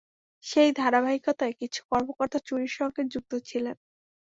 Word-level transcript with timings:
সেই 0.43 0.69
ধারাবাহিতায় 0.75 1.55
কিছু 1.59 1.79
কর্মকর্তা 1.89 2.39
চুরির 2.47 2.73
সঙ্গে 2.77 3.01
যুক্ত 3.13 3.31
ছিলেন। 3.45 3.75